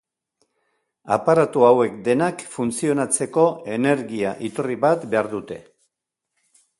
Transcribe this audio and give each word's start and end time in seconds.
Aparatu 1.15 1.65
hauek 1.67 1.99
denak 2.07 2.41
funtzionatzeko 2.55 3.45
energia 3.77 4.35
iturri 4.49 4.79
bat 4.87 5.09
behar 5.13 5.31
dute. 5.35 5.63